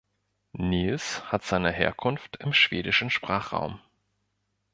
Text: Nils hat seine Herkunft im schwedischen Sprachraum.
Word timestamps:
Nils 0.57 1.25
hat 1.31 1.43
seine 1.43 1.71
Herkunft 1.71 2.37
im 2.37 2.53
schwedischen 2.53 3.11
Sprachraum. 3.11 3.79